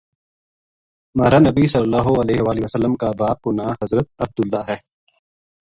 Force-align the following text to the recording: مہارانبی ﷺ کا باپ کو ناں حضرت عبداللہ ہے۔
مہارانبی 1.17 1.65
ﷺ 1.73 2.97
کا 3.01 3.09
باپ 3.19 3.37
کو 3.43 3.49
ناں 3.57 3.71
حضرت 3.81 4.07
عبداللہ 4.23 4.63
ہے۔ 4.71 4.77